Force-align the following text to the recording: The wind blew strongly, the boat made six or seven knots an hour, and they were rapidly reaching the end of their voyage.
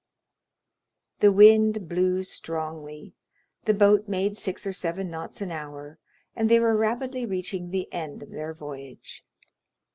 The 1.19 1.31
wind 1.31 1.87
blew 1.87 2.23
strongly, 2.23 3.13
the 3.65 3.73
boat 3.75 4.07
made 4.07 4.35
six 4.35 4.65
or 4.65 4.73
seven 4.73 5.11
knots 5.11 5.41
an 5.41 5.51
hour, 5.51 5.99
and 6.35 6.49
they 6.49 6.59
were 6.59 6.75
rapidly 6.75 7.23
reaching 7.23 7.69
the 7.69 7.87
end 7.93 8.23
of 8.23 8.31
their 8.31 8.55
voyage. 8.55 9.23